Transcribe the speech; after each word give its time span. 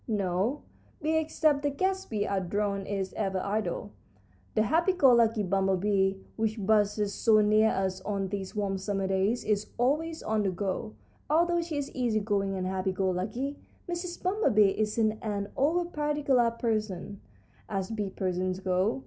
"No 0.07 0.63
bee 0.99 1.19
except 1.19 1.61
the 1.61 1.69
guest 1.69 2.09
bee 2.09 2.25
and 2.25 2.49
drone 2.49 2.87
is 2.87 3.13
ever 3.13 3.37
idle. 3.39 3.91
The 4.55 4.63
happy 4.63 4.93
go 4.93 5.13
lucky 5.13 5.43
bumblebee, 5.43 6.15
which 6.37 6.57
buzzes 6.65 7.13
so 7.13 7.39
near 7.41 7.69
us 7.69 8.01
on 8.01 8.29
these 8.29 8.55
warm 8.55 8.79
summer 8.79 9.05
days, 9.05 9.43
is 9.45 9.67
always 9.77 10.23
on 10.23 10.41
the 10.41 10.49
go, 10.49 10.95
although 11.29 11.61
she 11.61 11.77
is 11.77 11.91
easy 11.91 12.19
going 12.19 12.55
and 12.55 12.65
happy 12.65 12.91
go 12.91 13.11
lucky. 13.11 13.59
Mrs. 13.87 14.23
Bumblebee 14.23 14.73
isn't 14.79 15.19
an 15.21 15.49
over 15.55 15.85
particular 15.85 16.49
person, 16.49 17.21
as 17.69 17.91
bee 17.91 18.09
persons 18.09 18.59
go. 18.59 18.99